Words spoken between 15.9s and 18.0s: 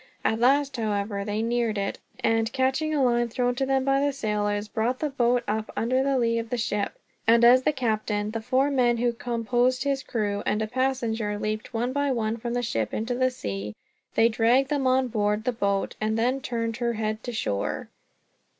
and then turned her head to shore.